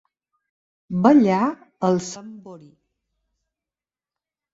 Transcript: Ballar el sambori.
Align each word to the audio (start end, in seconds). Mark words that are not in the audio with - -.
Ballar 1.03 1.41
el 1.89 1.99
sambori. 2.05 2.71